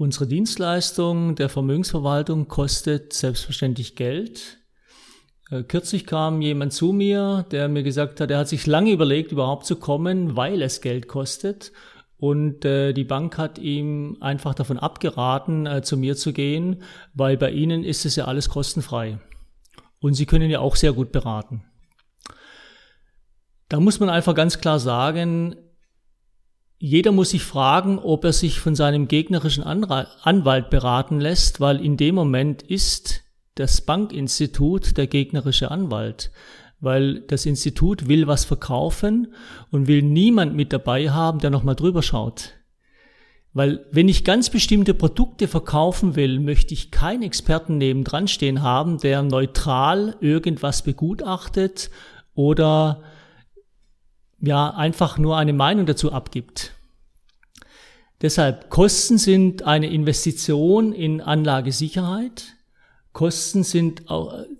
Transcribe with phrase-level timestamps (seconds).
[0.00, 4.56] Unsere Dienstleistung der Vermögensverwaltung kostet selbstverständlich Geld.
[5.50, 9.30] Äh, kürzlich kam jemand zu mir, der mir gesagt hat, er hat sich lange überlegt,
[9.30, 11.72] überhaupt zu kommen, weil es Geld kostet.
[12.16, 16.82] Und äh, die Bank hat ihm einfach davon abgeraten, äh, zu mir zu gehen,
[17.12, 19.18] weil bei ihnen ist es ja alles kostenfrei.
[20.00, 21.62] Und sie können ja auch sehr gut beraten.
[23.68, 25.56] Da muss man einfach ganz klar sagen,
[26.82, 31.98] jeder muss sich fragen, ob er sich von seinem gegnerischen Anwalt beraten lässt, weil in
[31.98, 33.22] dem Moment ist
[33.54, 36.30] das Bankinstitut der gegnerische Anwalt,
[36.80, 39.34] weil das Institut will was verkaufen
[39.70, 42.54] und will niemand mit dabei haben, der nochmal drüber schaut.
[43.52, 48.96] Weil wenn ich ganz bestimmte Produkte verkaufen will, möchte ich keinen Experten nebendran stehen haben,
[48.96, 51.90] der neutral irgendwas begutachtet
[52.34, 53.02] oder
[54.40, 56.72] ja einfach nur eine Meinung dazu abgibt.
[58.22, 62.56] Deshalb Kosten sind eine Investition in Anlagesicherheit.
[63.12, 64.02] Kosten sind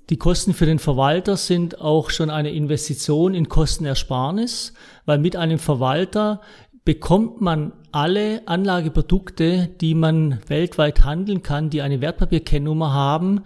[0.08, 4.72] die Kosten für den Verwalter sind auch schon eine Investition in Kostenersparnis,
[5.04, 6.40] weil mit einem Verwalter
[6.84, 13.42] bekommt man alle Anlageprodukte, die man weltweit handeln kann, die eine Wertpapierkennnummer haben,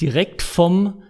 [0.00, 1.02] direkt vom,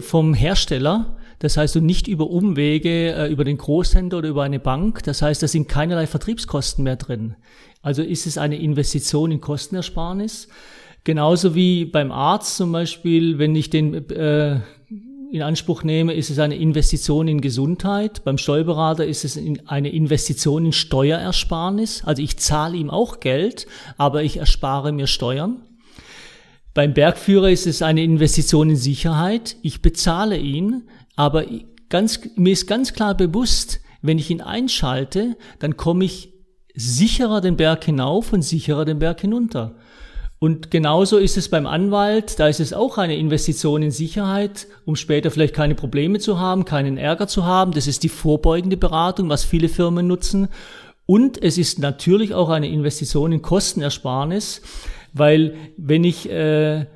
[0.00, 4.58] vom Hersteller das heißt, und nicht über Umwege, äh, über den Großhändler oder über eine
[4.58, 5.02] Bank.
[5.02, 7.36] Das heißt, da sind keinerlei Vertriebskosten mehr drin.
[7.82, 10.48] Also ist es eine Investition in Kostenersparnis.
[11.04, 14.60] Genauso wie beim Arzt zum Beispiel, wenn ich den äh,
[15.30, 18.24] in Anspruch nehme, ist es eine Investition in Gesundheit.
[18.24, 22.04] Beim Steuerberater ist es eine Investition in Steuerersparnis.
[22.06, 23.66] Also ich zahle ihm auch Geld,
[23.98, 25.60] aber ich erspare mir Steuern.
[26.74, 29.56] Beim Bergführer ist es eine Investition in Sicherheit.
[29.62, 31.44] Ich bezahle ihn, aber
[31.88, 36.34] ganz, mir ist ganz klar bewusst, wenn ich ihn einschalte, dann komme ich
[36.74, 39.76] sicherer den Berg hinauf und sicherer den Berg hinunter.
[40.40, 44.96] Und genauso ist es beim Anwalt, da ist es auch eine Investition in Sicherheit, um
[44.96, 47.72] später vielleicht keine Probleme zu haben, keinen Ärger zu haben.
[47.72, 50.48] Das ist die vorbeugende Beratung, was viele Firmen nutzen.
[51.06, 54.62] Und es ist natürlich auch eine Investition in Kostenersparnis,
[55.12, 56.86] weil wenn ich äh,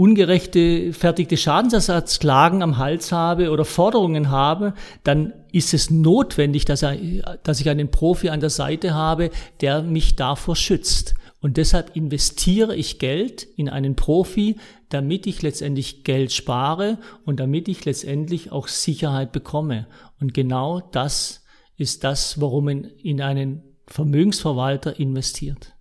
[0.00, 4.72] ungerechte fertigte Schadensersatzklagen am Hals habe oder Forderungen habe,
[5.04, 6.96] dann ist es notwendig, dass, er,
[7.42, 11.14] dass ich einen Profi an der Seite habe, der mich davor schützt.
[11.42, 14.56] Und deshalb investiere ich Geld in einen Profi,
[14.88, 19.86] damit ich letztendlich Geld spare und damit ich letztendlich auch Sicherheit bekomme.
[20.18, 21.44] Und genau das
[21.80, 25.74] ist das, warum man in einen Vermögensverwalter investiert.